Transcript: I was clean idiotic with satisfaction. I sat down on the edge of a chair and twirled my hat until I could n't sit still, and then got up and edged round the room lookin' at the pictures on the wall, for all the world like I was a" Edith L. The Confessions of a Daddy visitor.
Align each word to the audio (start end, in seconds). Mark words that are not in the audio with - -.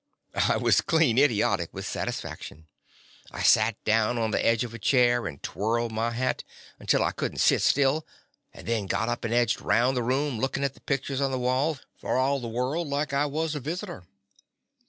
I 0.33 0.57
was 0.57 0.81
clean 0.81 1.19
idiotic 1.19 1.71
with 1.75 1.85
satisfaction. 1.85 2.67
I 3.29 3.43
sat 3.43 3.75
down 3.83 4.17
on 4.17 4.31
the 4.31 4.43
edge 4.43 4.63
of 4.63 4.73
a 4.73 4.79
chair 4.79 5.27
and 5.27 5.43
twirled 5.43 5.91
my 5.91 6.09
hat 6.09 6.43
until 6.79 7.03
I 7.03 7.11
could 7.11 7.33
n't 7.33 7.39
sit 7.39 7.61
still, 7.61 8.07
and 8.51 8.67
then 8.67 8.87
got 8.87 9.09
up 9.09 9.23
and 9.25 9.31
edged 9.31 9.61
round 9.61 9.95
the 9.95 10.01
room 10.01 10.39
lookin' 10.39 10.63
at 10.63 10.73
the 10.73 10.81
pictures 10.81 11.21
on 11.21 11.29
the 11.29 11.37
wall, 11.37 11.77
for 11.99 12.17
all 12.17 12.39
the 12.39 12.47
world 12.47 12.87
like 12.87 13.13
I 13.13 13.27
was 13.27 13.53
a" 13.53 13.57
Edith 13.57 13.57
L. 13.57 13.57
The 13.57 13.57
Confessions 13.57 13.57
of 13.57 13.61
a 13.61 13.61
Daddy 13.61 13.69
visitor. 13.99 14.07